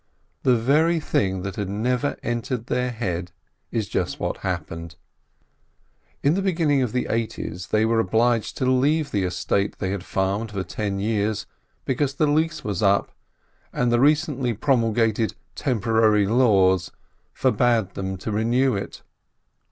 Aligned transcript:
The 0.41 0.55
very 0.55 0.99
thing 0.99 1.43
that 1.43 1.57
had 1.57 1.69
never 1.69 2.17
entered 2.23 2.65
their 2.65 2.89
head 2.89 3.31
is 3.69 3.87
just 3.87 4.19
what 4.19 4.37
happened. 4.37 4.95
In 6.23 6.33
the 6.33 6.41
beginning 6.41 6.81
of 6.81 6.91
the 6.91 7.05
"eighties" 7.07 7.67
they 7.67 7.85
were 7.85 7.99
obliged 7.99 8.57
to 8.57 8.65
leave 8.65 9.11
the 9.11 9.21
estate 9.25 9.77
they 9.77 9.91
had 9.91 10.03
farmed 10.03 10.49
for 10.53 10.63
ten 10.63 10.99
years, 10.99 11.45
because 11.85 12.15
the 12.15 12.25
lease 12.25 12.63
was 12.63 12.81
up, 12.81 13.11
and 13.71 13.91
the 13.91 13.99
recently 13.99 14.55
promulgated 14.55 15.35
"tempo 15.53 15.91
rary 15.91 16.25
laws" 16.25 16.91
forbade 17.31 17.93
them 17.93 18.17
to 18.17 18.31
renew 18.31 18.75
it. 18.75 19.03